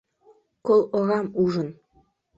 Кол 0.65 0.81
орам 0.97 1.27
ужын: 1.43 1.69